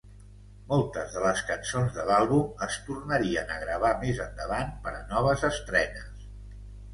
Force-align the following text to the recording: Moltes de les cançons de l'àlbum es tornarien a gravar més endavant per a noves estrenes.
Moltes 0.69 1.11
de 1.15 1.19
les 1.25 1.43
cançons 1.49 1.93
de 1.97 2.05
l'àlbum 2.07 2.63
es 2.67 2.77
tornarien 2.87 3.53
a 3.57 3.59
gravar 3.65 3.93
més 4.05 4.23
endavant 4.25 4.73
per 4.87 4.95
a 5.03 5.05
noves 5.13 5.47
estrenes. 5.53 6.27